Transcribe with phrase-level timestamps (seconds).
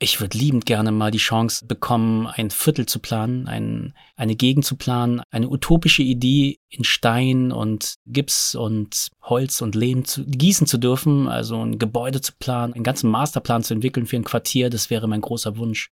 [0.00, 4.64] Ich würde liebend gerne mal die Chance bekommen, ein Viertel zu planen, ein, eine Gegend
[4.64, 10.68] zu planen, eine utopische Idee in Stein und Gips und Holz und Lehm zu gießen
[10.68, 14.70] zu dürfen, also ein Gebäude zu planen, einen ganzen Masterplan zu entwickeln für ein Quartier,
[14.70, 15.90] das wäre mein großer Wunsch.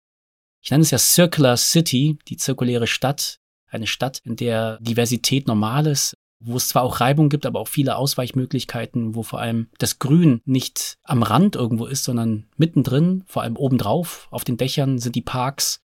[0.61, 5.87] Ich nenne es ja Circular City, die zirkuläre Stadt, eine Stadt, in der Diversität normal
[5.87, 9.99] ist, wo es zwar auch Reibung gibt, aber auch viele Ausweichmöglichkeiten, wo vor allem das
[9.99, 15.15] Grün nicht am Rand irgendwo ist, sondern mittendrin, vor allem obendrauf, auf den Dächern sind
[15.15, 15.79] die Parks,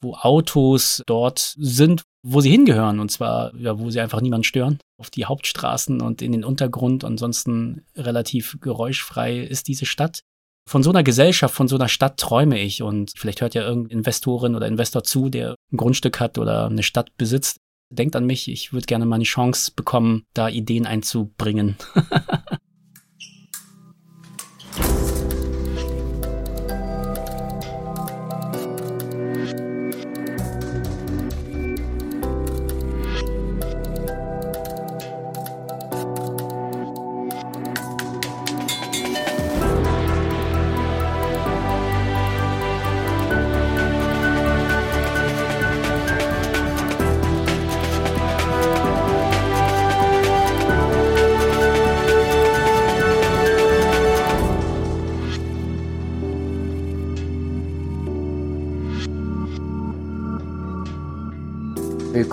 [0.00, 4.78] wo Autos dort sind, wo sie hingehören, und zwar, ja, wo sie einfach niemand stören,
[4.98, 7.04] auf die Hauptstraßen und in den Untergrund.
[7.04, 10.20] Ansonsten relativ geräuschfrei ist diese Stadt.
[10.68, 13.98] Von so einer Gesellschaft, von so einer Stadt träume ich und vielleicht hört ja irgendein
[13.98, 17.58] Investorin oder Investor zu, der ein Grundstück hat oder eine Stadt besitzt
[17.90, 21.76] denkt an mich, ich würde gerne mal eine Chance bekommen, da Ideen einzubringen.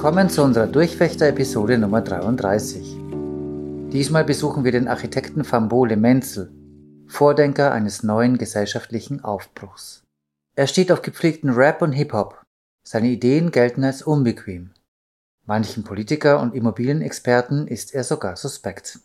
[0.03, 2.97] Willkommen zu unserer Durchfechter-Episode Nummer 33.
[3.93, 6.51] Diesmal besuchen wir den Architekten Fambole Menzel,
[7.07, 10.03] Vordenker eines neuen gesellschaftlichen Aufbruchs.
[10.57, 12.43] Er steht auf gepflegten Rap und Hip-Hop.
[12.85, 14.71] Seine Ideen gelten als unbequem.
[15.45, 18.99] Manchen Politiker und Immobilienexperten ist er sogar suspekt.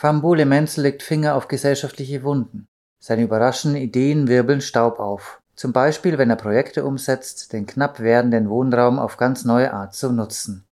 [0.00, 2.64] Fambole Menzel legt Finger auf gesellschaftliche Wunden.
[2.98, 5.37] Seine überraschenden Ideen wirbeln Staub auf.
[5.58, 10.12] Zum Beispiel, wenn er Projekte umsetzt, den knapp werdenden Wohnraum auf ganz neue Art zu
[10.12, 10.68] nutzen.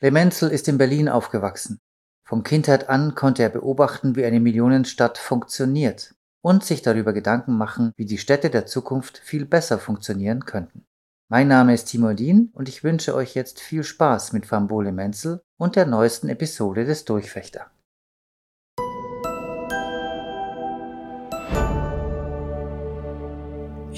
[0.00, 1.78] Lemenzel ist in Berlin aufgewachsen.
[2.26, 7.92] Von Kindheit an konnte er beobachten, wie eine Millionenstadt funktioniert und sich darüber Gedanken machen,
[7.96, 10.86] wie die Städte der Zukunft viel besser funktionieren könnten.
[11.28, 15.42] Mein Name ist Timo Dien und ich wünsche euch jetzt viel Spaß mit Fambole Menzel
[15.58, 17.70] und der neuesten Episode des Durchfechter.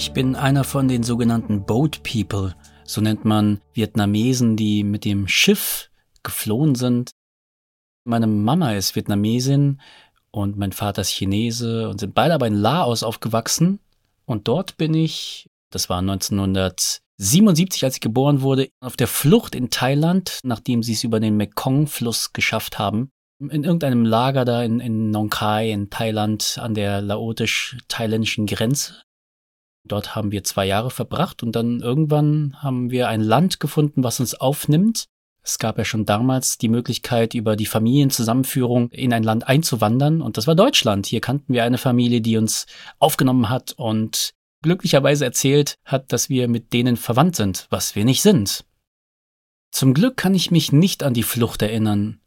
[0.02, 5.28] Ich bin einer von den sogenannten Boat People, so nennt man Vietnamesen, die mit dem
[5.28, 5.90] Schiff
[6.24, 7.12] geflohen sind.
[8.02, 9.80] Meine Mama ist Vietnamesin
[10.32, 13.78] und mein Vater ist Chinese und sind beide aber in Laos aufgewachsen.
[14.26, 19.70] Und dort bin ich, das war 1977, als ich geboren wurde, auf der Flucht in
[19.70, 23.12] Thailand, nachdem sie es über den Mekong-Fluss geschafft haben.
[23.38, 28.94] In irgendeinem Lager da in, in Nong Khai in Thailand an der laotisch-thailändischen Grenze.
[29.86, 34.20] Dort haben wir zwei Jahre verbracht und dann irgendwann haben wir ein Land gefunden, was
[34.20, 35.06] uns aufnimmt.
[35.44, 40.36] Es gab ja schon damals die Möglichkeit, über die Familienzusammenführung in ein Land einzuwandern und
[40.36, 41.06] das war Deutschland.
[41.06, 42.66] Hier kannten wir eine Familie, die uns
[43.00, 48.22] aufgenommen hat und glücklicherweise erzählt hat, dass wir mit denen verwandt sind, was wir nicht
[48.22, 48.64] sind.
[49.72, 52.20] Zum Glück kann ich mich nicht an die Flucht erinnern.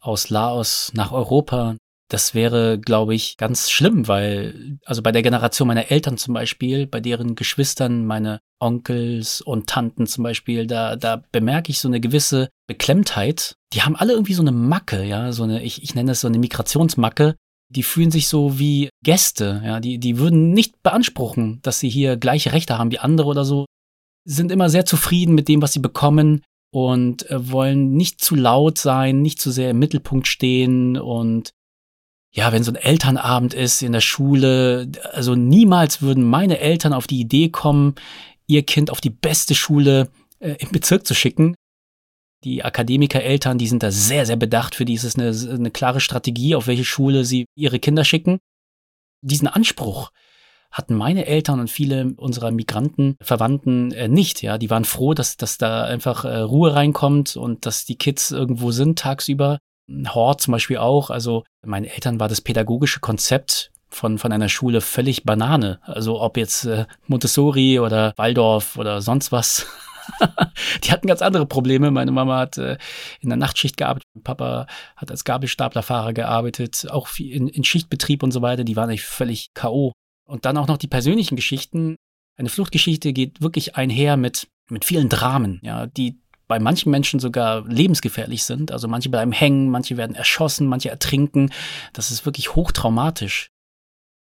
[0.00, 1.76] Aus Laos nach Europa,
[2.08, 6.86] das wäre, glaube ich, ganz schlimm, weil, also bei der Generation meiner Eltern zum Beispiel,
[6.86, 12.00] bei deren Geschwistern, meine Onkels und Tanten zum Beispiel, da, da bemerke ich so eine
[12.00, 13.56] gewisse Beklemmtheit.
[13.72, 16.28] Die haben alle irgendwie so eine Macke, ja, so eine, ich, ich nenne es so
[16.28, 17.34] eine Migrationsmacke.
[17.68, 22.16] Die fühlen sich so wie Gäste, ja, die, die würden nicht beanspruchen, dass sie hier
[22.16, 23.66] gleiche Rechte haben wie andere oder so.
[24.24, 28.78] Sind immer sehr zufrieden mit dem, was sie bekommen und äh, wollen nicht zu laut
[28.78, 31.50] sein, nicht zu sehr im Mittelpunkt stehen und
[32.36, 37.06] ja, wenn so ein Elternabend ist in der Schule, also niemals würden meine Eltern auf
[37.06, 37.94] die Idee kommen,
[38.46, 41.54] ihr Kind auf die beste Schule äh, im Bezirk zu schicken.
[42.44, 44.74] Die Akademikereltern, die sind da sehr, sehr bedacht.
[44.74, 48.38] Für die ist es eine, eine klare Strategie, auf welche Schule sie ihre Kinder schicken.
[49.22, 50.10] Diesen Anspruch
[50.70, 54.42] hatten meine Eltern und viele unserer Migranten, Verwandten äh, nicht.
[54.42, 58.30] Ja, die waren froh, dass, dass da einfach äh, Ruhe reinkommt und dass die Kids
[58.30, 59.58] irgendwo sind tagsüber.
[59.88, 61.10] Hort zum Beispiel auch.
[61.10, 65.80] Also meinen Eltern war das pädagogische Konzept von, von einer Schule völlig Banane.
[65.82, 69.66] Also ob jetzt äh, Montessori oder Waldorf oder sonst was.
[70.84, 71.90] die hatten ganz andere Probleme.
[71.90, 72.78] Meine Mama hat äh,
[73.20, 74.66] in der Nachtschicht gearbeitet, mein Papa
[74.96, 78.64] hat als Gabelstaplerfahrer gearbeitet, auch in, in Schichtbetrieb und so weiter.
[78.64, 79.92] Die waren eigentlich völlig K.O.
[80.26, 81.96] Und dann auch noch die persönlichen Geschichten.
[82.36, 86.18] Eine Fluchtgeschichte geht wirklich einher mit, mit vielen Dramen, ja, die
[86.48, 88.70] bei manchen Menschen sogar lebensgefährlich sind.
[88.72, 91.50] Also manche bleiben hängen, manche werden erschossen, manche ertrinken.
[91.92, 93.50] Das ist wirklich hochtraumatisch.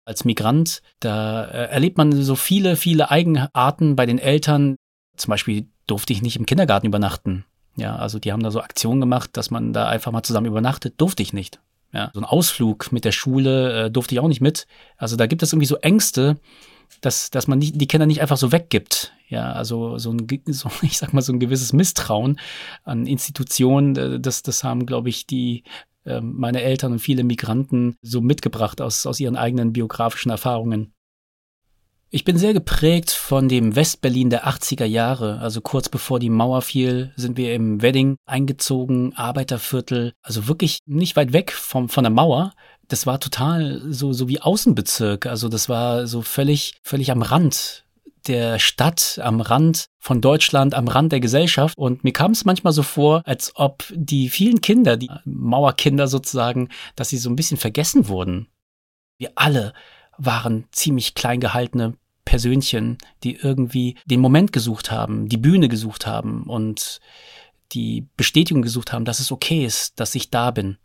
[0.06, 4.76] Als Migrant, da äh, erlebt man so viele, viele Eigenarten bei den Eltern.
[5.16, 7.44] Zum Beispiel durfte ich nicht im Kindergarten übernachten.
[7.76, 11.00] Ja, also die haben da so Aktionen gemacht, dass man da einfach mal zusammen übernachtet.
[11.00, 11.60] Durfte ich nicht.
[11.92, 14.66] Ja, so ein Ausflug mit der Schule äh, durfte ich auch nicht mit.
[14.96, 16.36] Also da gibt es irgendwie so Ängste,
[17.00, 19.12] dass, dass man nicht, die Kinder nicht einfach so weggibt.
[19.28, 22.38] Ja, also so ein, so, ich sag mal, so ein gewisses Misstrauen
[22.84, 25.64] an Institutionen, äh, das, das haben, glaube ich, die
[26.04, 30.92] äh, meine Eltern und viele Migranten so mitgebracht aus, aus ihren eigenen biografischen Erfahrungen.
[32.10, 35.40] Ich bin sehr geprägt von dem Westberlin der 80er Jahre.
[35.40, 40.12] Also kurz bevor die Mauer fiel, sind wir im Wedding eingezogen, Arbeiterviertel.
[40.22, 42.52] Also wirklich nicht weit weg vom, von der Mauer.
[42.88, 45.26] Das war total so, so wie Außenbezirk.
[45.26, 47.84] Also das war so völlig, völlig am Rand
[48.26, 51.76] der Stadt, am Rand von Deutschland, am Rand der Gesellschaft.
[51.76, 56.68] Und mir kam es manchmal so vor, als ob die vielen Kinder, die Mauerkinder sozusagen,
[56.96, 58.48] dass sie so ein bisschen vergessen wurden.
[59.18, 59.74] Wir alle
[60.16, 61.94] waren ziemlich klein gehaltene
[62.24, 67.00] Persönchen, die irgendwie den Moment gesucht haben, die Bühne gesucht haben und
[67.72, 70.78] die Bestätigung gesucht haben, dass es okay ist, dass ich da bin.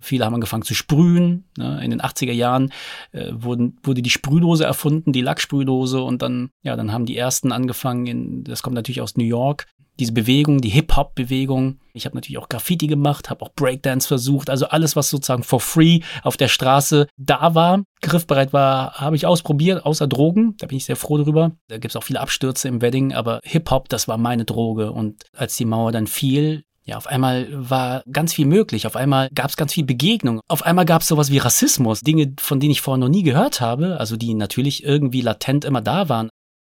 [0.00, 1.44] Viele haben angefangen zu sprühen.
[1.56, 1.84] Ne?
[1.84, 2.72] In den 80er Jahren
[3.12, 6.02] äh, wurden, wurde die Sprühdose erfunden, die Lacksprühdose.
[6.02, 9.66] Und dann, ja, dann haben die ersten angefangen, in, das kommt natürlich aus New York,
[10.00, 11.78] diese Bewegung, die Hip-Hop-Bewegung.
[11.92, 14.48] Ich habe natürlich auch Graffiti gemacht, habe auch Breakdance versucht.
[14.48, 19.26] Also alles, was sozusagen for free auf der Straße da war, griffbereit war, habe ich
[19.26, 20.56] ausprobiert, außer Drogen.
[20.58, 21.52] Da bin ich sehr froh drüber.
[21.68, 24.90] Da gibt es auch viele Abstürze im Wedding, aber Hip-Hop, das war meine Droge.
[24.90, 28.84] Und als die Mauer dann fiel, ja, auf einmal war ganz viel möglich.
[28.84, 30.40] Auf einmal gab es ganz viel Begegnung.
[30.48, 32.00] Auf einmal gab es sowas wie Rassismus.
[32.00, 34.00] Dinge, von denen ich vorher noch nie gehört habe.
[34.00, 36.30] Also die natürlich irgendwie latent immer da waren.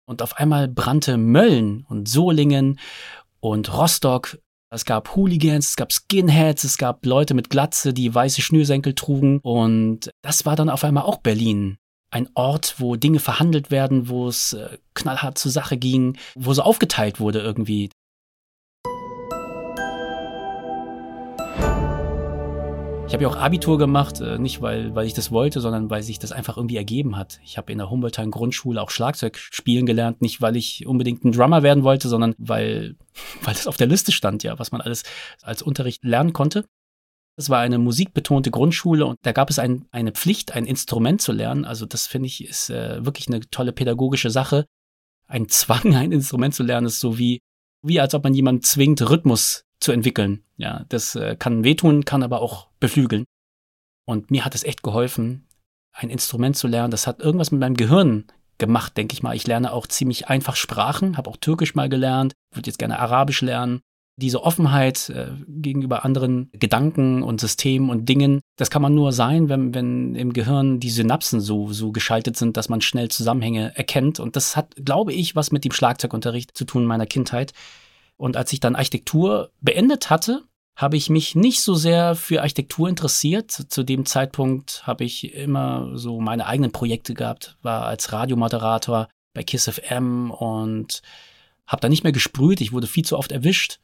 [0.09, 2.81] Und auf einmal brannte Mölln und Solingen
[3.41, 4.39] und Rostock.
[4.71, 9.41] Es gab Hooligans, es gab Skinheads, es gab Leute mit Glatze, die weiße Schnürsenkel trugen.
[9.41, 11.77] Und das war dann auf einmal auch Berlin.
[12.11, 16.63] Ein Ort, wo Dinge verhandelt werden, wo es äh, knallhart zur Sache ging, wo so
[16.63, 17.91] aufgeteilt wurde irgendwie.
[23.07, 26.03] Ich habe ja auch Abitur gemacht, äh, nicht weil, weil ich das wollte, sondern weil
[26.03, 27.39] sich das einfach irgendwie ergeben hat.
[27.45, 31.31] Ich habe in der Humboldter Grundschule auch Schlagzeug spielen gelernt, nicht weil ich unbedingt ein
[31.31, 32.97] Drummer werden wollte, sondern weil,
[33.43, 35.05] weil das auf der Liste stand, ja, was man alles
[35.43, 36.65] als Unterricht lernen konnte.
[37.39, 41.31] Es war eine musikbetonte Grundschule und da gab es ein, eine Pflicht, ein Instrument zu
[41.31, 41.65] lernen.
[41.65, 44.67] Also das finde ich ist äh, wirklich eine tolle pädagogische Sache.
[45.29, 47.41] Ein Zwang, ein Instrument zu lernen, ist so wie,
[47.83, 50.43] wie als ob man jemanden zwingt, Rhythmus zu entwickeln.
[50.57, 53.25] Ja, das äh, kann wehtun, kann aber auch beflügeln.
[54.07, 55.47] Und mir hat es echt geholfen,
[55.93, 56.91] ein Instrument zu lernen.
[56.91, 58.25] Das hat irgendwas mit meinem Gehirn
[58.59, 59.35] gemacht, denke ich mal.
[59.35, 63.43] Ich lerne auch ziemlich einfach Sprachen, habe auch Türkisch mal gelernt, würde jetzt gerne Arabisch
[63.43, 63.81] lernen.
[64.19, 69.51] Diese Offenheit äh, gegenüber anderen Gedanken und Systemen und Dingen, das kann man nur sein,
[69.51, 74.19] wenn, wenn im Gehirn die Synapsen so, so geschaltet sind, dass man schnell Zusammenhänge erkennt.
[74.19, 77.53] Und das hat, glaube ich, was mit dem Schlagzeugunterricht zu tun in meiner Kindheit.
[78.17, 80.45] Und als ich dann Architektur beendet hatte,
[80.77, 83.51] habe ich mich nicht so sehr für Architektur interessiert.
[83.51, 89.43] Zu dem Zeitpunkt habe ich immer so meine eigenen Projekte gehabt, war als Radiomoderator bei
[89.43, 91.03] Kiss FM und
[91.67, 92.61] habe da nicht mehr gesprüht.
[92.61, 93.79] Ich wurde viel zu oft erwischt.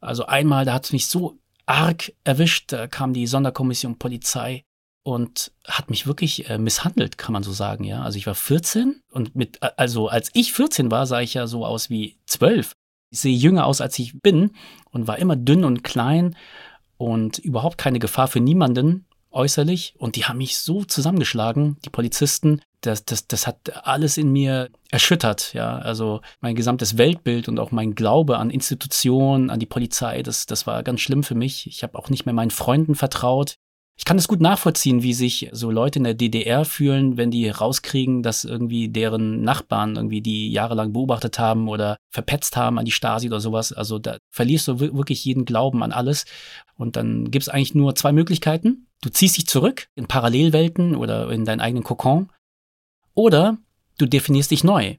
[0.00, 4.62] Also einmal, da hat es mich so arg erwischt, da kam die Sonderkommission Polizei
[5.02, 8.02] und hat mich wirklich äh, misshandelt, kann man so sagen, ja.
[8.02, 11.64] Also ich war 14 und mit, also als ich 14 war, sah ich ja so
[11.64, 12.72] aus wie 12.
[13.10, 14.50] Ich sehe jünger aus, als ich bin
[14.90, 16.36] und war immer dünn und klein
[16.96, 19.94] und überhaupt keine Gefahr für niemanden äußerlich.
[19.98, 22.62] Und die haben mich so zusammengeschlagen, die Polizisten.
[22.80, 25.78] Das, das, das hat alles in mir erschüttert, ja.
[25.78, 30.66] Also mein gesamtes Weltbild und auch mein Glaube an Institutionen, an die Polizei, das, das
[30.66, 31.66] war ganz schlimm für mich.
[31.66, 33.56] Ich habe auch nicht mehr meinen Freunden vertraut.
[33.98, 37.48] Ich kann es gut nachvollziehen, wie sich so Leute in der DDR fühlen, wenn die
[37.48, 42.92] rauskriegen, dass irgendwie deren Nachbarn irgendwie die jahrelang beobachtet haben oder verpetzt haben an die
[42.92, 43.72] Stasi oder sowas.
[43.72, 46.26] Also da verlierst du wirklich jeden Glauben an alles.
[46.76, 48.86] Und dann gibt es eigentlich nur zwei Möglichkeiten.
[49.00, 52.30] Du ziehst dich zurück in Parallelwelten oder in deinen eigenen Kokon.
[53.14, 53.56] Oder
[53.96, 54.96] du definierst dich neu.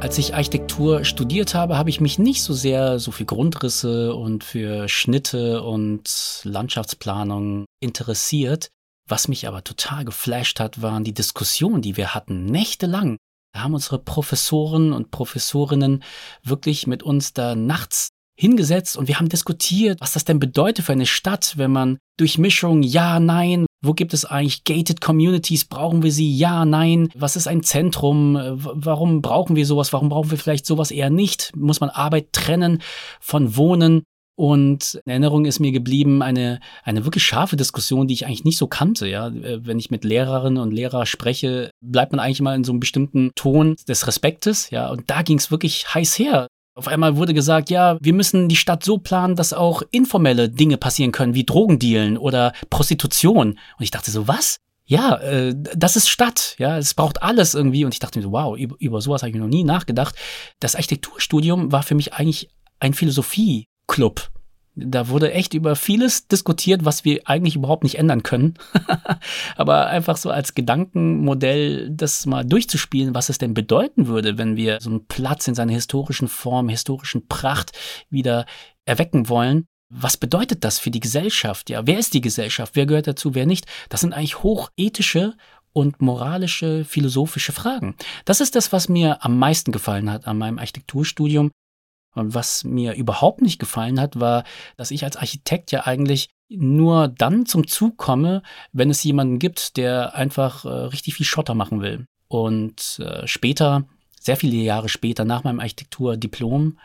[0.00, 4.44] Als ich Architektur studiert habe, habe ich mich nicht so sehr so für Grundrisse und
[4.44, 8.70] für Schnitte und Landschaftsplanung interessiert.
[9.06, 13.18] Was mich aber total geflasht hat, waren die Diskussionen, die wir hatten, nächtelang.
[13.52, 16.02] Da haben unsere Professoren und Professorinnen
[16.42, 20.92] wirklich mit uns da nachts hingesetzt und wir haben diskutiert, was das denn bedeutet für
[20.92, 25.64] eine Stadt, wenn man Durchmischung, ja, nein, wo gibt es eigentlich gated Communities?
[25.64, 26.36] Brauchen wir sie?
[26.36, 27.08] Ja, nein.
[27.14, 28.38] Was ist ein Zentrum?
[28.54, 29.92] Warum brauchen wir sowas?
[29.92, 31.52] Warum brauchen wir vielleicht sowas eher nicht?
[31.56, 32.82] Muss man Arbeit trennen
[33.20, 34.02] von Wohnen?
[34.36, 38.56] Und in Erinnerung ist mir geblieben eine, eine wirklich scharfe Diskussion, die ich eigentlich nicht
[38.56, 39.06] so kannte.
[39.06, 42.72] Ja, äh, wenn ich mit Lehrerinnen und Lehrern spreche, bleibt man eigentlich mal in so
[42.72, 44.70] einem bestimmten Ton des Respektes.
[44.70, 46.46] Ja, und da ging es wirklich heiß her.
[46.80, 50.78] Auf einmal wurde gesagt, ja, wir müssen die Stadt so planen, dass auch informelle Dinge
[50.78, 53.50] passieren können, wie Drogendealen oder Prostitution.
[53.50, 54.56] Und ich dachte so, was?
[54.86, 57.84] Ja, äh, das ist Stadt, ja, es braucht alles irgendwie.
[57.84, 60.14] Und ich dachte mir so, wow, über, über sowas habe ich noch nie nachgedacht.
[60.58, 64.30] Das Architekturstudium war für mich eigentlich ein Philosophie-Club.
[64.76, 68.54] Da wurde echt über vieles diskutiert, was wir eigentlich überhaupt nicht ändern können.
[69.56, 74.78] Aber einfach so als Gedankenmodell, das mal durchzuspielen, was es denn bedeuten würde, wenn wir
[74.80, 77.72] so einen Platz in seiner historischen Form, historischen Pracht
[78.10, 78.46] wieder
[78.84, 79.66] erwecken wollen.
[79.92, 81.68] Was bedeutet das für die Gesellschaft?
[81.68, 82.76] Ja, wer ist die Gesellschaft?
[82.76, 83.34] Wer gehört dazu?
[83.34, 83.66] Wer nicht?
[83.88, 85.34] Das sind eigentlich hochethische
[85.72, 87.96] und moralische, philosophische Fragen.
[88.24, 91.50] Das ist das, was mir am meisten gefallen hat an meinem Architekturstudium,
[92.14, 94.44] und was mir überhaupt nicht gefallen hat, war,
[94.76, 99.76] dass ich als Architekt ja eigentlich nur dann zum Zug komme, wenn es jemanden gibt,
[99.76, 102.06] der einfach äh, richtig viel Schotter machen will.
[102.28, 103.84] Und äh, später,
[104.20, 106.78] sehr viele Jahre später, nach meinem Architekturdiplom,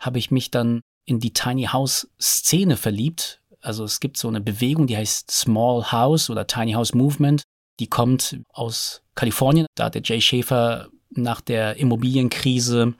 [0.00, 3.40] habe ich mich dann in die Tiny House Szene verliebt.
[3.60, 7.42] Also es gibt so eine Bewegung, die heißt Small House oder Tiny House Movement.
[7.78, 9.66] Die kommt aus Kalifornien.
[9.76, 12.94] Da der Jay Schäfer nach der Immobilienkrise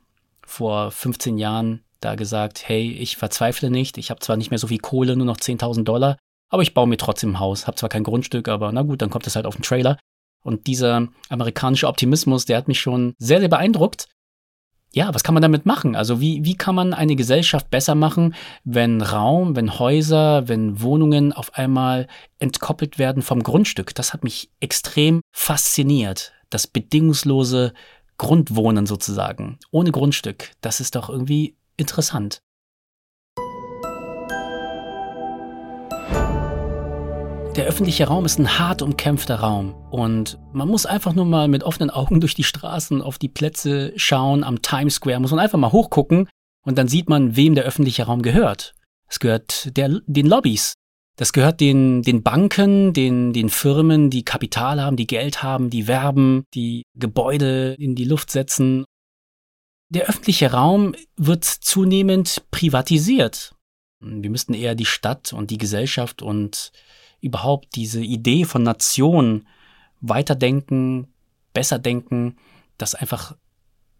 [0.47, 4.67] vor 15 Jahren da gesagt, hey, ich verzweifle nicht, ich habe zwar nicht mehr so
[4.67, 6.19] viel Kohle, nur noch 10.000 Dollar,
[6.49, 9.11] aber ich baue mir trotzdem ein Haus, habe zwar kein Grundstück, aber na gut, dann
[9.11, 9.99] kommt es halt auf den Trailer.
[10.43, 14.09] Und dieser amerikanische Optimismus, der hat mich schon sehr, sehr beeindruckt.
[14.95, 15.97] Ja, was kann man damit machen?
[15.97, 18.35] Also wie, wie kann man eine Gesellschaft besser machen,
[18.65, 22.09] wenn Raum, wenn Häuser, wenn Wohnungen auf einmal
[22.39, 23.95] entkoppelt werden vom Grundstück?
[23.95, 26.35] Das hat mich extrem fasziniert.
[26.51, 27.73] Das bedingungslose
[28.23, 30.53] Grundwohnen sozusagen, ohne Grundstück.
[30.61, 32.41] Das ist doch irgendwie interessant.
[37.57, 41.65] Der öffentliche Raum ist ein hart umkämpfter Raum und man muss einfach nur mal mit
[41.65, 45.59] offenen Augen durch die Straßen auf die Plätze schauen, am Times Square muss man einfach
[45.59, 46.29] mal hochgucken
[46.65, 48.75] und dann sieht man, wem der öffentliche Raum gehört.
[49.09, 50.75] Es gehört der, den Lobbys,
[51.17, 55.87] das gehört den, den Banken, den, den Firmen, die Kapital haben, die Geld haben, die
[55.87, 58.85] werben, die Gebäude in die Luft setzen.
[59.91, 63.55] Der öffentliche Raum wird zunehmend privatisiert.
[64.01, 66.73] Wir müssten eher die Stadt und die Gesellschaft und
[67.21, 69.47] überhaupt diese Idee von Nation
[70.01, 71.13] weiterdenken,
[71.53, 72.37] besser denken,
[72.79, 73.37] dass einfach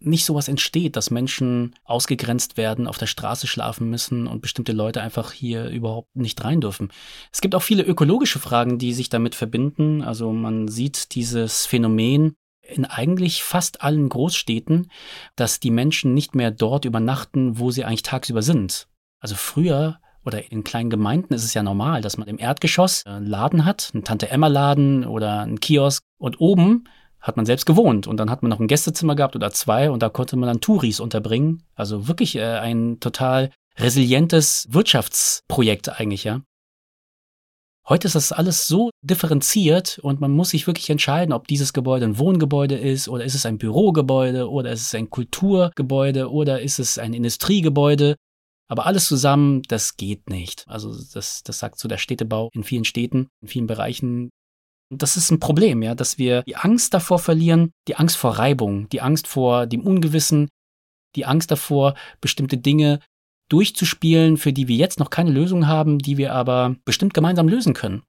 [0.05, 5.01] nicht sowas entsteht, dass Menschen ausgegrenzt werden, auf der Straße schlafen müssen und bestimmte Leute
[5.01, 6.91] einfach hier überhaupt nicht rein dürfen.
[7.31, 10.01] Es gibt auch viele ökologische Fragen, die sich damit verbinden.
[10.01, 14.89] Also man sieht dieses Phänomen in eigentlich fast allen Großstädten,
[15.35, 18.87] dass die Menschen nicht mehr dort übernachten, wo sie eigentlich tagsüber sind.
[19.19, 23.25] Also früher oder in kleinen Gemeinden ist es ja normal, dass man im Erdgeschoss einen
[23.25, 26.85] Laden hat, einen Tante-Emma-Laden oder einen Kiosk und oben
[27.23, 30.03] hat man selbst gewohnt und dann hat man noch ein Gästezimmer gehabt oder zwei und
[30.03, 31.63] da konnte man dann Touris unterbringen.
[31.73, 33.49] Also wirklich äh, ein total
[33.79, 36.41] resilientes Wirtschaftsprojekt eigentlich, ja.
[37.87, 42.05] Heute ist das alles so differenziert und man muss sich wirklich entscheiden, ob dieses Gebäude
[42.05, 46.79] ein Wohngebäude ist oder ist es ein Bürogebäude oder ist es ein Kulturgebäude oder ist
[46.79, 48.15] es ein Industriegebäude.
[48.69, 50.65] Aber alles zusammen, das geht nicht.
[50.67, 54.29] Also das, das sagt so der Städtebau in vielen Städten, in vielen Bereichen
[54.97, 58.89] das ist ein Problem, ja, dass wir die Angst davor verlieren, die Angst vor Reibung,
[58.89, 60.49] die Angst vor dem Ungewissen,
[61.15, 62.99] die Angst davor, bestimmte Dinge
[63.49, 67.73] durchzuspielen, für die wir jetzt noch keine Lösung haben, die wir aber bestimmt gemeinsam lösen
[67.73, 68.03] können.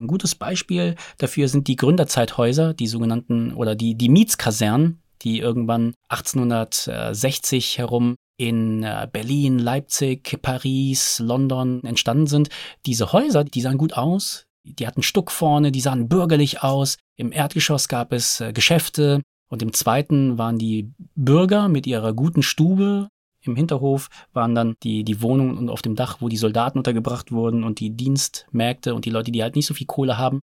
[0.00, 5.94] Ein gutes Beispiel dafür sind die Gründerzeithäuser, die sogenannten oder die, die Mietskasernen, die irgendwann
[6.08, 12.48] 1860 herum in äh, Berlin, Leipzig, Paris, London entstanden sind.
[12.86, 16.96] Diese Häuser, die sahen gut aus, die hatten Stuck vorne, die sahen bürgerlich aus.
[17.16, 22.42] Im Erdgeschoss gab es äh, Geschäfte und im zweiten waren die Bürger mit ihrer guten
[22.42, 23.08] Stube.
[23.40, 27.32] Im Hinterhof waren dann die, die Wohnungen und auf dem Dach, wo die Soldaten untergebracht
[27.32, 30.40] wurden und die Dienstmärkte und die Leute, die halt nicht so viel Kohle haben.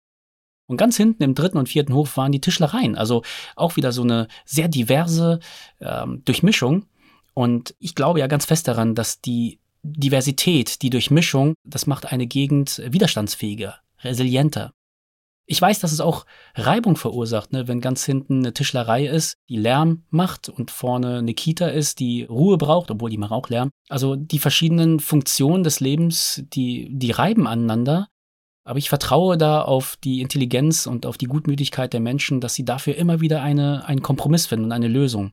[0.66, 2.96] Und ganz hinten im dritten und vierten Hof waren die Tischlereien.
[2.96, 3.22] Also
[3.56, 5.40] auch wieder so eine sehr diverse
[5.80, 6.86] ähm, Durchmischung.
[7.34, 12.26] Und ich glaube ja ganz fest daran, dass die Diversität, die Durchmischung, das macht eine
[12.26, 14.72] Gegend widerstandsfähiger resilienter.
[15.46, 17.66] Ich weiß, dass es auch Reibung verursacht, ne?
[17.66, 22.22] wenn ganz hinten eine Tischlerei ist, die Lärm macht und vorne eine Kita ist, die
[22.22, 23.70] Ruhe braucht, obwohl die macht auch Lärm.
[23.88, 28.06] Also die verschiedenen Funktionen des Lebens, die, die reiben aneinander.
[28.62, 32.64] Aber ich vertraue da auf die Intelligenz und auf die Gutmütigkeit der Menschen, dass sie
[32.64, 35.32] dafür immer wieder eine, einen Kompromiss finden und eine Lösung.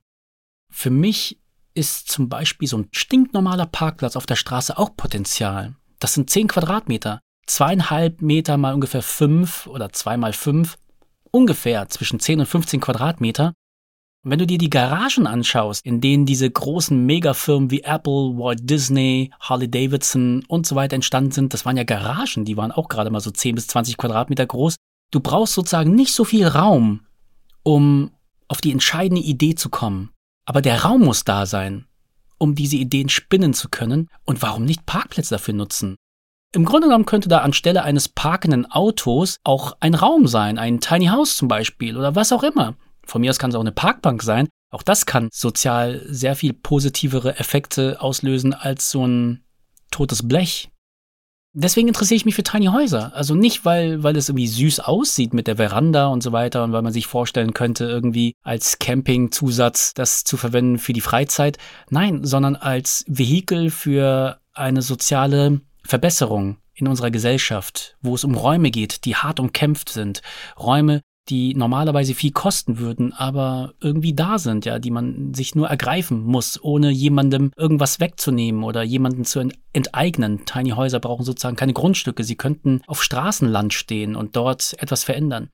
[0.72, 1.40] Für mich
[1.76, 5.76] ist zum Beispiel so ein stinknormaler Parkplatz auf der Straße auch Potenzial.
[6.00, 7.20] Das sind 10 Quadratmeter.
[7.48, 10.78] Zweieinhalb Meter mal ungefähr fünf oder zwei mal fünf.
[11.32, 13.54] Ungefähr zwischen 10 und 15 Quadratmeter.
[14.24, 18.70] Und wenn du dir die Garagen anschaust, in denen diese großen Megafirmen wie Apple, Walt
[18.70, 22.90] Disney, Harley Davidson und so weiter entstanden sind, das waren ja Garagen, die waren auch
[22.90, 24.76] gerade mal so 10 bis 20 Quadratmeter groß.
[25.12, 27.02] Du brauchst sozusagen nicht so viel Raum,
[27.64, 28.12] um
[28.50, 30.12] auf die entscheidende Idee zu kommen.
[30.46, 31.86] Aber der Raum muss da sein,
[32.38, 34.10] um diese Ideen spinnen zu können.
[34.26, 35.96] Und warum nicht Parkplätze dafür nutzen?
[36.54, 41.08] Im Grunde genommen könnte da anstelle eines parkenden Autos auch ein Raum sein, ein Tiny
[41.08, 42.76] House zum Beispiel oder was auch immer.
[43.06, 44.48] Von mir aus kann es auch eine Parkbank sein.
[44.70, 49.44] Auch das kann sozial sehr viel positivere Effekte auslösen als so ein
[49.92, 50.70] totes Blech
[51.58, 53.14] deswegen interessiere ich mich für Tiny Häuser.
[53.16, 56.72] Also nicht, weil, weil es irgendwie süß aussieht mit der Veranda und so weiter und
[56.72, 61.58] weil man sich vorstellen könnte, irgendwie als Campingzusatz das zu verwenden für die Freizeit.
[61.90, 68.72] Nein, sondern als Vehikel für eine soziale Verbesserung in unserer Gesellschaft, wo es um Räume
[68.72, 70.22] geht, die hart umkämpft sind.
[70.60, 75.68] Räume, die normalerweise viel kosten würden, aber irgendwie da sind, ja, die man sich nur
[75.68, 80.46] ergreifen muss, ohne jemandem irgendwas wegzunehmen oder jemanden zu enteignen.
[80.46, 85.50] Tiny Häuser brauchen sozusagen keine Grundstücke, sie könnten auf Straßenland stehen und dort etwas verändern.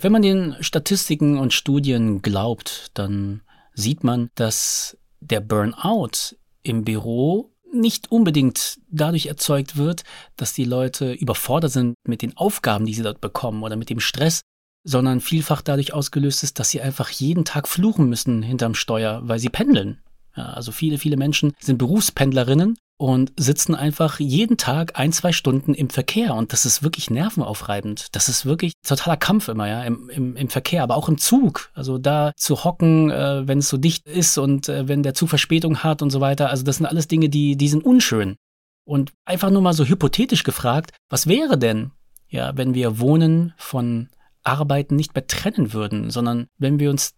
[0.00, 3.42] Wenn man den Statistiken und Studien glaubt, dann
[3.74, 10.04] sieht man, dass der Burnout im Büro nicht unbedingt dadurch erzeugt wird,
[10.36, 14.00] dass die Leute überfordert sind mit den Aufgaben, die sie dort bekommen oder mit dem
[14.00, 14.40] Stress,
[14.84, 19.38] sondern vielfach dadurch ausgelöst ist, dass sie einfach jeden Tag fluchen müssen hinterm Steuer, weil
[19.38, 19.98] sie pendeln.
[20.36, 25.74] Ja, also viele, viele Menschen sind Berufspendlerinnen und sitzen einfach jeden Tag ein, zwei Stunden
[25.74, 26.34] im Verkehr.
[26.34, 28.06] Und das ist wirklich nervenaufreibend.
[28.12, 31.70] Das ist wirklich totaler Kampf immer, ja, im, im, im Verkehr, aber auch im Zug.
[31.74, 35.28] Also da zu hocken, äh, wenn es so dicht ist und äh, wenn der Zug
[35.28, 36.50] Verspätung hat und so weiter.
[36.50, 38.36] Also das sind alles Dinge, die, die sind unschön.
[38.84, 41.90] Und einfach nur mal so hypothetisch gefragt, was wäre denn,
[42.28, 44.08] ja, wenn wir Wohnen von
[44.42, 47.14] Arbeiten nicht mehr trennen würden, sondern wenn wir uns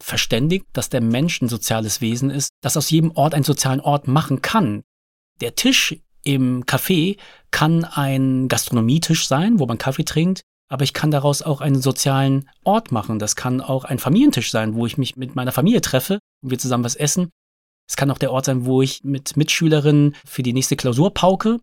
[0.00, 4.08] verständigt, dass der Mensch ein soziales Wesen ist, das aus jedem Ort einen sozialen Ort
[4.08, 4.82] machen kann.
[5.40, 7.18] Der Tisch im Café
[7.50, 12.48] kann ein Gastronomietisch sein, wo man Kaffee trinkt, aber ich kann daraus auch einen sozialen
[12.64, 13.18] Ort machen.
[13.18, 16.58] Das kann auch ein Familientisch sein, wo ich mich mit meiner Familie treffe und wir
[16.58, 17.30] zusammen was essen.
[17.88, 21.60] Es kann auch der Ort sein, wo ich mit Mitschülerinnen für die nächste Klausur pauke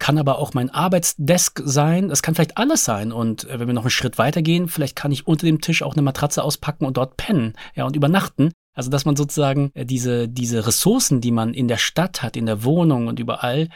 [0.00, 2.08] kann aber auch mein Arbeitsdesk sein.
[2.08, 3.12] Das kann vielleicht alles sein.
[3.12, 5.92] Und äh, wenn wir noch einen Schritt weitergehen, vielleicht kann ich unter dem Tisch auch
[5.92, 8.50] eine Matratze auspacken und dort pennen, ja, und übernachten.
[8.74, 12.46] Also, dass man sozusagen äh, diese, diese Ressourcen, die man in der Stadt hat, in
[12.46, 13.68] der Wohnung und überall,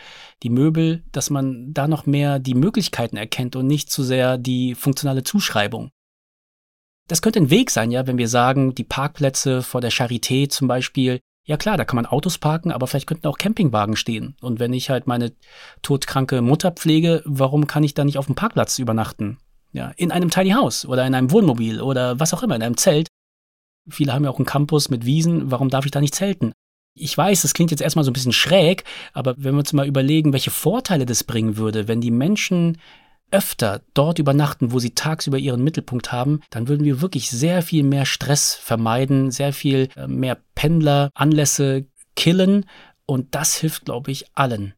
[0.42, 4.74] die Möbel, dass man da noch mehr die Möglichkeiten erkennt und nicht zu sehr die
[4.74, 5.90] funktionale Zuschreibung.
[7.06, 10.68] Das könnte ein Weg sein, ja, wenn wir sagen, die Parkplätze vor der Charité zum
[10.68, 14.36] Beispiel, ja klar, da kann man Autos parken, aber vielleicht könnten auch Campingwagen stehen.
[14.40, 15.32] Und wenn ich halt meine
[15.82, 19.38] todkranke Mutter pflege, warum kann ich da nicht auf dem Parkplatz übernachten?
[19.72, 22.76] Ja, in einem Tiny House oder in einem Wohnmobil oder was auch immer, in einem
[22.76, 23.08] Zelt.
[23.88, 26.52] Viele haben ja auch einen Campus mit Wiesen, warum darf ich da nicht zelten?
[26.96, 29.86] Ich weiß, das klingt jetzt erstmal so ein bisschen schräg, aber wenn wir uns mal
[29.86, 32.78] überlegen, welche Vorteile das bringen würde, wenn die Menschen
[33.34, 37.82] öfter dort übernachten, wo sie tagsüber ihren Mittelpunkt haben, dann würden wir wirklich sehr viel
[37.82, 42.64] mehr Stress vermeiden, sehr viel äh, mehr Pendleranlässe killen
[43.06, 44.74] und das hilft, glaube ich, allen.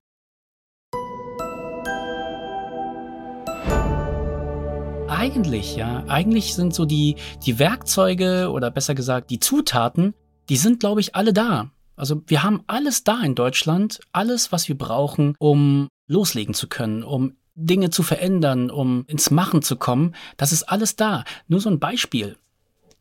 [5.09, 10.14] Eigentlich, ja, eigentlich sind so die, die Werkzeuge oder besser gesagt die Zutaten,
[10.49, 11.71] die sind, glaube ich, alle da.
[11.95, 17.03] Also wir haben alles da in Deutschland, alles, was wir brauchen, um loslegen zu können,
[17.03, 21.25] um Dinge zu verändern, um ins Machen zu kommen, das ist alles da.
[21.49, 22.37] Nur so ein Beispiel.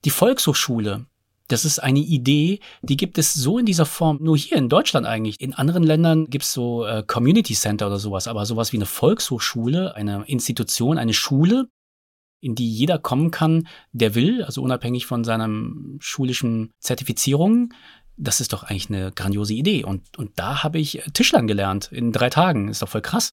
[0.05, 1.05] Die Volkshochschule,
[1.47, 5.05] das ist eine Idee, die gibt es so in dieser Form nur hier in Deutschland
[5.05, 5.39] eigentlich.
[5.41, 8.85] In anderen Ländern gibt es so äh, Community Center oder sowas, aber sowas wie eine
[8.85, 11.67] Volkshochschule, eine Institution, eine Schule,
[12.41, 15.49] in die jeder kommen kann, der will, also unabhängig von seiner
[15.99, 17.73] schulischen Zertifizierung,
[18.17, 19.83] das ist doch eigentlich eine grandiose Idee.
[19.83, 22.69] Und, und da habe ich Tischlern gelernt in drei Tagen.
[22.69, 23.29] Ist doch voll krass.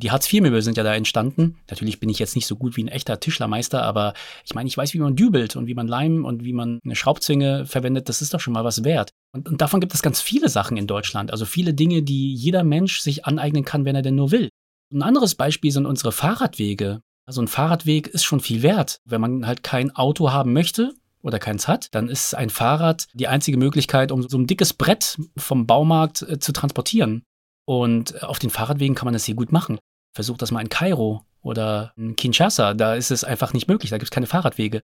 [0.00, 1.56] Die Hartz-IV-Möbel sind ja da entstanden.
[1.68, 4.76] Natürlich bin ich jetzt nicht so gut wie ein echter Tischlermeister, aber ich meine, ich
[4.76, 8.08] weiß, wie man dübelt und wie man Leim und wie man eine Schraubzwinge verwendet.
[8.08, 9.10] Das ist doch schon mal was wert.
[9.34, 11.32] Und, und davon gibt es ganz viele Sachen in Deutschland.
[11.32, 14.50] Also viele Dinge, die jeder Mensch sich aneignen kann, wenn er denn nur will.
[14.94, 17.00] Ein anderes Beispiel sind unsere Fahrradwege.
[17.26, 19.00] Also ein Fahrradweg ist schon viel wert.
[19.04, 23.28] Wenn man halt kein Auto haben möchte, oder keins hat, dann ist ein Fahrrad die
[23.28, 27.22] einzige Möglichkeit, um so ein dickes Brett vom Baumarkt äh, zu transportieren.
[27.66, 29.78] Und auf den Fahrradwegen kann man das hier gut machen.
[30.12, 33.98] Versucht das mal in Kairo oder in Kinshasa, da ist es einfach nicht möglich, da
[33.98, 34.82] gibt es keine Fahrradwege.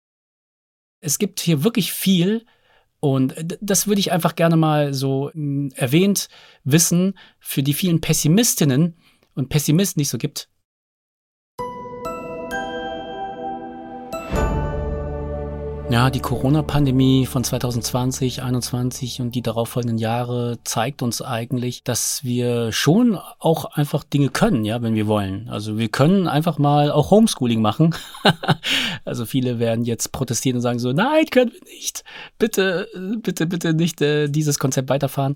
[1.00, 2.44] Es gibt hier wirklich viel,
[3.00, 6.28] Und das würde ich einfach gerne mal so hm, erwähnt
[6.64, 8.96] wissen für die vielen Pessimistinnen
[9.34, 10.48] und Pessimisten, die es so gibt.
[15.90, 22.70] Ja, die Corona-Pandemie von 2020, 2021 und die darauffolgenden Jahre zeigt uns eigentlich, dass wir
[22.70, 25.48] schon auch einfach Dinge können, ja, wenn wir wollen.
[25.48, 27.92] Also wir können einfach mal auch Homeschooling machen.
[29.04, 32.04] also viele werden jetzt protestieren und sagen so, nein, können wir nicht.
[32.38, 32.86] Bitte,
[33.20, 35.34] bitte, bitte nicht äh, dieses Konzept weiterfahren.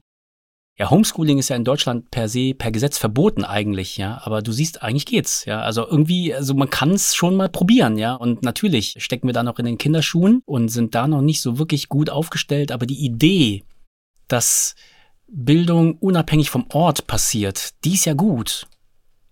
[0.77, 4.21] Ja, Homeschooling ist ja in Deutschland per se, per Gesetz verboten eigentlich, ja.
[4.25, 5.61] Aber du siehst, eigentlich geht's, ja.
[5.61, 8.15] Also irgendwie, also man kann es schon mal probieren, ja.
[8.15, 11.59] Und natürlich stecken wir da noch in den Kinderschuhen und sind da noch nicht so
[11.59, 12.73] wirklich gut aufgestellt.
[12.73, 13.63] Aber die Idee,
[14.27, 14.75] dass
[15.29, 18.67] Bildung unabhängig vom Ort passiert, die ist ja gut.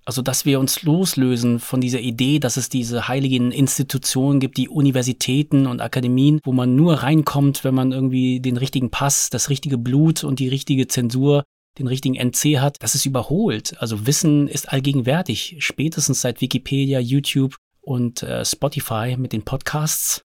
[0.04, 4.68] Also, dass wir uns loslösen von dieser Idee, dass es diese heiligen Institutionen gibt, die
[4.68, 9.78] Universitäten und Akademien, wo man nur reinkommt, wenn man irgendwie den richtigen Pass, das richtige
[9.78, 11.44] Blut und die richtige Zensur,
[11.78, 12.76] den richtigen NC hat.
[12.80, 13.80] Das ist überholt.
[13.80, 15.56] Also Wissen ist allgegenwärtig.
[15.60, 20.22] Spätestens seit Wikipedia, YouTube und äh, Spotify mit den Podcasts.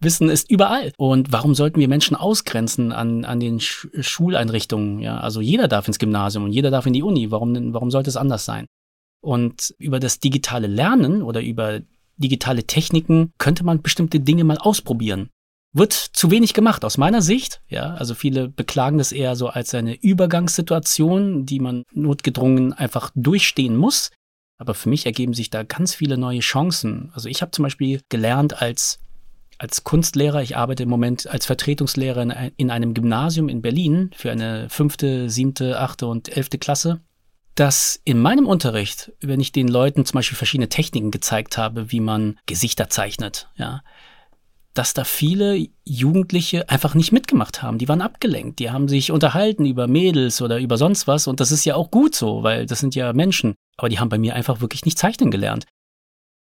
[0.00, 0.92] Wissen ist überall.
[0.96, 5.00] Und warum sollten wir Menschen ausgrenzen an, an den Sch Schuleinrichtungen?
[5.00, 7.30] Ja, also jeder darf ins Gymnasium und jeder darf in die Uni.
[7.30, 8.66] Warum, warum sollte es anders sein?
[9.26, 11.80] Und über das digitale Lernen oder über
[12.16, 15.30] digitale Techniken könnte man bestimmte Dinge mal ausprobieren.
[15.72, 17.60] Wird zu wenig gemacht aus meiner Sicht.
[17.66, 23.76] Ja, also viele beklagen das eher so als eine Übergangssituation, die man notgedrungen einfach durchstehen
[23.76, 24.12] muss.
[24.58, 27.10] Aber für mich ergeben sich da ganz viele neue Chancen.
[27.12, 29.00] Also ich habe zum Beispiel gelernt als
[29.58, 34.68] als Kunstlehrer, ich arbeite im Moment als Vertretungslehrer in einem Gymnasium in Berlin für eine
[34.68, 37.00] fünfte, siebte, achte und elfte Klasse
[37.56, 42.00] dass in meinem Unterricht, wenn ich den Leuten zum Beispiel verschiedene Techniken gezeigt habe, wie
[42.00, 43.82] man Gesichter zeichnet, ja,
[44.74, 47.78] dass da viele Jugendliche einfach nicht mitgemacht haben.
[47.78, 48.58] Die waren abgelenkt.
[48.58, 51.26] Die haben sich unterhalten über Mädels oder über sonst was.
[51.26, 53.54] Und das ist ja auch gut so, weil das sind ja Menschen.
[53.78, 55.64] Aber die haben bei mir einfach wirklich nicht zeichnen gelernt.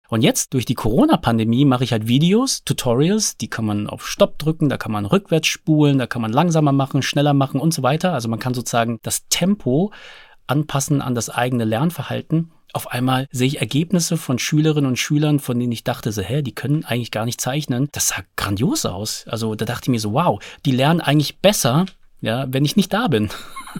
[0.09, 4.39] Und jetzt durch die Corona-Pandemie mache ich halt Videos, Tutorials, die kann man auf Stopp
[4.39, 7.83] drücken, da kann man rückwärts spulen, da kann man langsamer machen, schneller machen und so
[7.83, 8.13] weiter.
[8.13, 9.93] Also man kann sozusagen das Tempo
[10.49, 12.51] anpassen an das eigene Lernverhalten.
[12.71, 16.41] Auf einmal sehe ich Ergebnisse von Schülerinnen und Schülern, von denen ich dachte, so, hä,
[16.41, 17.89] die können eigentlich gar nicht zeichnen.
[17.91, 19.25] Das sah grandios aus.
[19.27, 21.85] Also da dachte ich mir so, wow, die lernen eigentlich besser,
[22.21, 23.29] ja, wenn ich nicht da bin.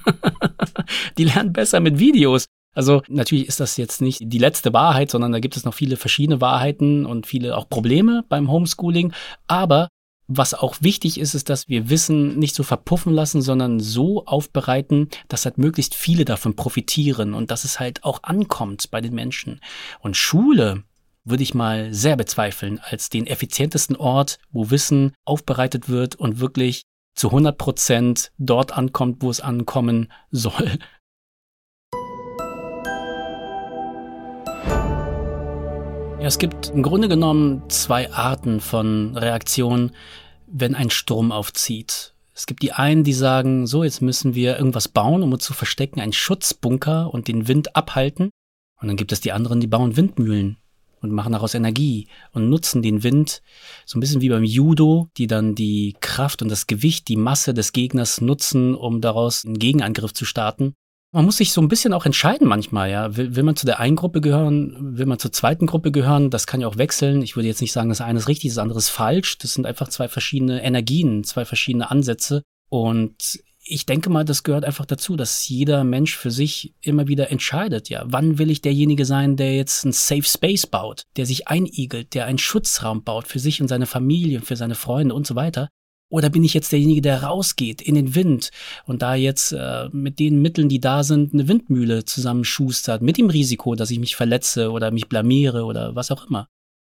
[1.18, 2.46] die lernen besser mit Videos.
[2.76, 5.98] Also natürlich ist das jetzt nicht die letzte Wahrheit, sondern da gibt es noch viele
[5.98, 9.14] verschiedene Wahrheiten und viele auch Probleme beim Homeschooling.
[9.48, 9.90] Aber
[10.32, 15.10] was auch wichtig ist, ist, dass wir Wissen nicht so verpuffen lassen, sondern so aufbereiten,
[15.28, 19.60] dass halt möglichst viele davon profitieren und dass es halt auch ankommt bei den Menschen.
[20.00, 20.84] Und Schule
[21.26, 26.84] würde ich mal sehr bezweifeln als den effizientesten Ort, wo Wissen aufbereitet wird und wirklich
[27.16, 30.78] zu 100 Prozent dort ankommt, wo es ankommen soll.
[36.22, 39.92] Es gibt im Grunde genommen zwei Arten von Reaktionen,
[40.48, 42.14] wenn ein Sturm aufzieht.
[42.34, 45.54] Es gibt die einen, die sagen, so, jetzt müssen wir irgendwas bauen, um uns zu
[45.54, 48.30] verstecken, einen Schutzbunker und den Wind abhalten.
[48.82, 50.58] Und dann gibt es die anderen, die bauen Windmühlen
[51.02, 53.42] und machen daraus Energie und nutzen den Wind,
[53.86, 57.54] so ein bisschen wie beim Judo, die dann die Kraft und das Gewicht, die Masse
[57.54, 60.76] des Gegners nutzen, um daraus einen Gegenangriff zu starten.
[61.12, 63.18] Man muss sich so ein bisschen auch entscheiden manchmal, ja.
[63.18, 66.30] Will, will man zu der einen Gruppe gehören, will man zur zweiten Gruppe gehören?
[66.30, 67.24] Das kann ja auch wechseln.
[67.24, 69.40] Ich würde jetzt nicht sagen, das eine ist richtig, das andere ist falsch.
[69.40, 72.44] Das sind einfach zwei verschiedene Energien, zwei verschiedene Ansätze.
[72.70, 73.42] Und
[73.72, 77.90] ich denke mal, das gehört einfach dazu, dass jeder Mensch für sich immer wieder entscheidet,
[77.90, 82.14] ja, wann will ich derjenige sein, der jetzt ein Safe Space baut, der sich einigelt,
[82.14, 85.70] der einen Schutzraum baut für sich und seine Familie, für seine Freunde und so weiter.
[86.10, 88.50] Oder bin ich jetzt derjenige, der rausgeht in den Wind
[88.86, 93.30] und da jetzt äh, mit den Mitteln, die da sind, eine Windmühle zusammenschustert, mit dem
[93.30, 96.48] Risiko, dass ich mich verletze oder mich blamiere oder was auch immer?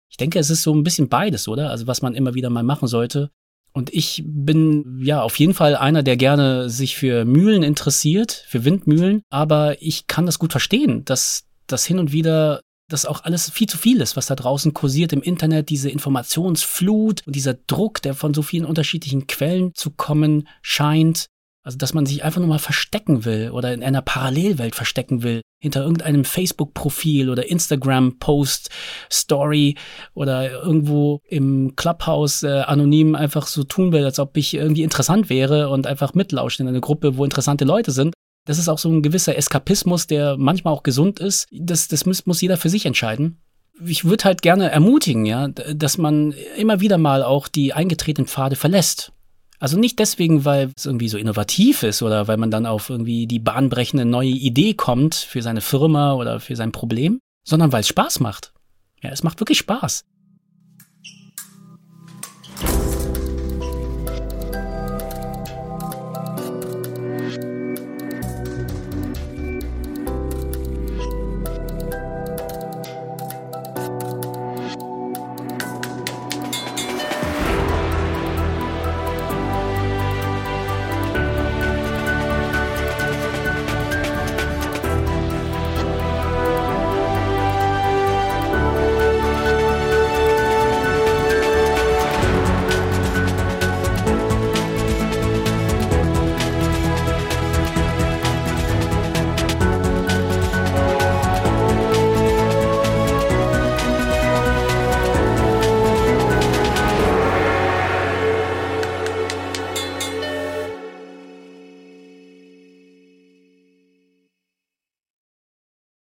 [0.10, 1.69] Ich denke, es ist so ein bisschen beides, oder?
[1.69, 3.32] Also was man immer wieder mal machen sollte.
[3.73, 8.63] Und ich bin ja auf jeden Fall einer, der gerne sich für Mühlen interessiert, für
[8.63, 13.49] Windmühlen, aber ich kann das gut verstehen, dass das hin und wieder dass auch alles
[13.49, 18.01] viel zu viel ist, was da draußen kursiert im Internet, diese Informationsflut und dieser Druck,
[18.01, 21.27] der von so vielen unterschiedlichen Quellen zu kommen scheint.
[21.63, 25.41] Also, dass man sich einfach nur mal verstecken will oder in einer Parallelwelt verstecken will,
[25.59, 28.69] hinter irgendeinem Facebook-Profil oder Instagram-Post,
[29.11, 29.75] Story
[30.13, 35.31] oder irgendwo im Clubhouse äh, anonym einfach so tun will, als ob ich irgendwie interessant
[35.31, 38.13] wäre und einfach mitlauschen in einer Gruppe, wo interessante Leute sind.
[38.45, 41.47] Das ist auch so ein gewisser Eskapismus, der manchmal auch gesund ist.
[41.51, 43.41] Das, das muss, muss jeder für sich entscheiden.
[43.84, 48.55] Ich würde halt gerne ermutigen, ja, dass man immer wieder mal auch die eingetretenen Pfade
[48.55, 49.12] verlässt.
[49.60, 53.25] Also nicht deswegen, weil es irgendwie so innovativ ist oder weil man dann auf irgendwie
[53.25, 57.88] die bahnbrechende neue Idee kommt für seine Firma oder für sein Problem, sondern weil es
[57.88, 58.53] Spaß macht.
[59.01, 60.03] Ja, es macht wirklich Spaß.